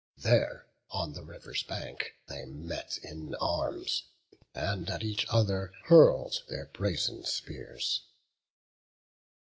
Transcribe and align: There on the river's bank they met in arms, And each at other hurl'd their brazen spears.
There 0.17 0.65
on 0.89 1.13
the 1.13 1.23
river's 1.23 1.61
bank 1.61 2.15
they 2.25 2.43
met 2.45 2.97
in 3.03 3.35
arms, 3.35 4.01
And 4.55 4.89
each 5.03 5.25
at 5.25 5.29
other 5.29 5.73
hurl'd 5.83 6.41
their 6.49 6.65
brazen 6.65 7.23
spears. 7.23 8.01